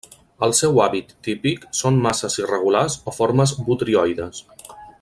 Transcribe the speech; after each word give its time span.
El 0.45 0.53
seu 0.59 0.79
hàbit 0.85 1.11
típic 1.27 1.67
són 1.81 1.99
masses 2.05 2.39
irregulars 2.45 2.97
o 3.13 3.15
formes 3.19 3.55
botrioides. 3.69 4.43